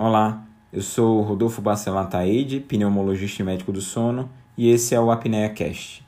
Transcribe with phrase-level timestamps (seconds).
[0.00, 5.10] Olá, eu sou Rodolfo Bacelar Taide, pneumologista e médico do sono, e esse é o
[5.10, 6.06] Apnea Cast.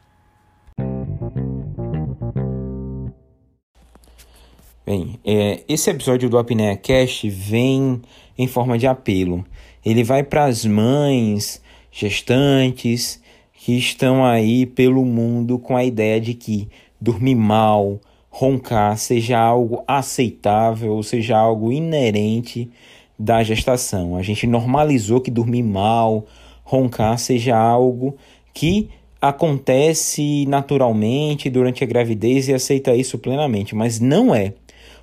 [4.86, 8.00] Bem, é, esse episódio do Apnea Cast vem
[8.38, 9.44] em forma de apelo.
[9.84, 11.60] Ele vai para as mães,
[11.90, 13.20] gestantes,
[13.52, 16.68] que estão aí pelo mundo com a ideia de que
[17.00, 18.00] dormir mal,
[18.30, 22.70] roncar seja algo aceitável, seja algo inerente
[23.20, 24.16] da gestação.
[24.16, 26.24] A gente normalizou que dormir mal,
[26.64, 28.16] roncar seja algo
[28.54, 28.88] que
[29.20, 34.54] acontece naturalmente durante a gravidez e aceita isso plenamente, mas não é.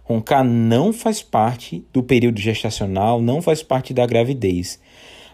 [0.03, 4.79] Roncar não faz parte do período gestacional, não faz parte da gravidez.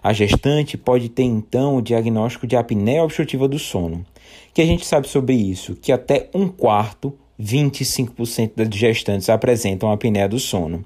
[0.03, 4.05] A gestante pode ter então o diagnóstico de apneia obstrutiva do sono.
[4.53, 5.75] que a gente sabe sobre isso?
[5.75, 10.83] Que até um quarto 25% das gestantes apresentam apneia do sono.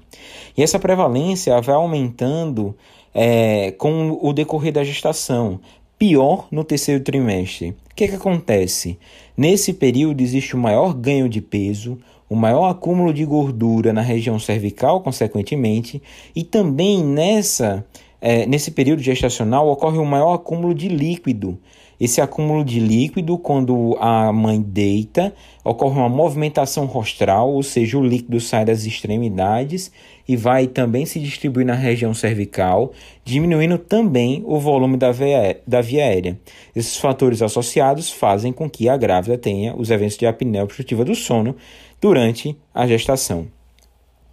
[0.56, 2.74] E essa prevalência vai aumentando
[3.14, 5.60] é, com o decorrer da gestação,
[5.98, 7.70] pior no terceiro trimestre.
[7.90, 8.98] O que, que acontece?
[9.36, 14.38] Nesse período existe o maior ganho de peso, o maior acúmulo de gordura na região
[14.38, 16.00] cervical, consequentemente,
[16.36, 17.84] e também nessa,
[18.20, 21.58] é, nesse período gestacional ocorre o maior acúmulo de líquido,
[22.00, 28.04] esse acúmulo de líquido, quando a mãe deita, ocorre uma movimentação rostral, ou seja, o
[28.04, 29.90] líquido sai das extremidades
[30.26, 32.92] e vai também se distribuir na região cervical,
[33.24, 36.38] diminuindo também o volume da via, da via aérea.
[36.74, 41.16] Esses fatores associados fazem com que a grávida tenha os eventos de apneia obstrutiva do
[41.16, 41.56] sono
[42.00, 43.57] durante a gestação.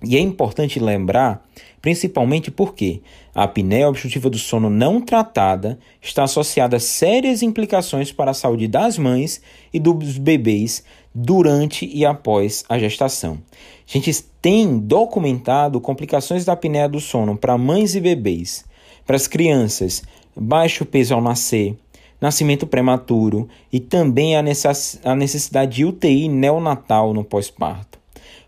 [0.08, 1.44] E é importante lembrar,
[1.82, 3.02] principalmente porque
[3.34, 8.68] a apneia obstrutiva do sono não tratada está associada a sérias implicações para a saúde
[8.68, 9.42] das mães
[9.74, 13.40] e dos bebês durante e após a gestação.
[13.88, 18.64] A gente tem documentado complicações da apneia do sono para mães e bebês,
[19.06, 20.04] para as crianças,
[20.36, 21.76] baixo peso ao nascer,
[22.22, 28.05] nascimento prematuro e também a necessidade de UTI neonatal no pós-parto.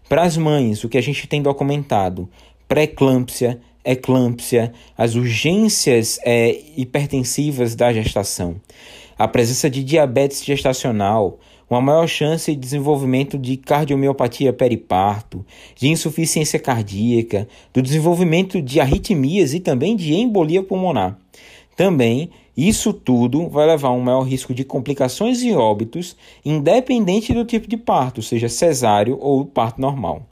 [0.09, 2.29] Para as mães, o que a gente tem documentado:
[2.67, 8.55] pré-eclâmpsia, eclâmpsia, as urgências é, hipertensivas da gestação,
[9.17, 15.45] a presença de diabetes gestacional, uma maior chance de desenvolvimento de cardiomiopatia periparto,
[15.75, 21.17] de insuficiência cardíaca, do desenvolvimento de arritmias e também de embolia pulmonar.
[21.75, 27.45] Também, isso tudo vai levar a um maior risco de complicações e óbitos, independente do
[27.45, 30.23] tipo de parto, seja cesáreo ou parto normal.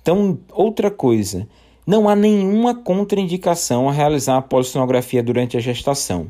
[0.00, 1.48] Então, outra coisa,
[1.84, 6.28] não há nenhuma contraindicação a realizar a polissonografia durante a gestação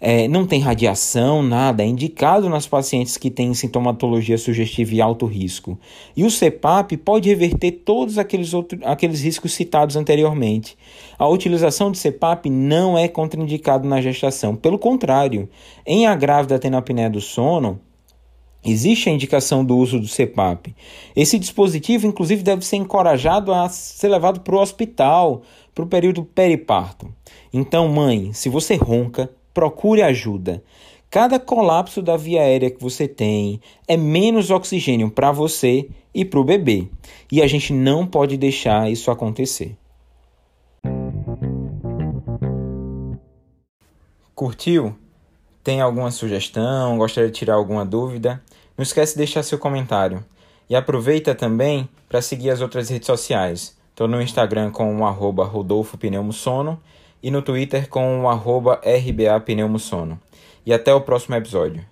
[0.00, 5.26] é, não tem radiação, nada, é indicado nas pacientes que têm sintomatologia sugestiva e alto
[5.26, 5.78] risco.
[6.16, 10.76] E o CPAP pode reverter todos aqueles, outros, aqueles riscos citados anteriormente.
[11.18, 15.48] A utilização de CPAP não é contraindicado na gestação, pelo contrário,
[15.86, 17.78] em a grávida tendo apneia do sono,
[18.62, 20.74] Existe a indicação do uso do CPAP.
[21.16, 25.40] Esse dispositivo, inclusive, deve ser encorajado a ser levado para o hospital
[25.74, 27.10] para o período periparto.
[27.52, 30.64] Então, mãe, se você ronca, procure ajuda.
[31.10, 36.40] Cada colapso da via aérea que você tem é menos oxigênio para você e para
[36.40, 36.88] o bebê.
[37.30, 39.76] E a gente não pode deixar isso acontecer.
[44.34, 44.96] Curtiu?
[45.62, 46.96] Tem alguma sugestão?
[46.96, 48.42] Gostaria de tirar alguma dúvida?
[48.78, 50.24] Não esquece de deixar seu comentário.
[50.70, 53.76] E aproveita também para seguir as outras redes sociais.
[53.90, 56.80] Estou no Instagram com o arroba Rodolfo Pneumosono
[57.22, 60.20] e no Twitter com o arroba RBA Pneumosono.
[60.64, 61.84] E até o próximo episódio.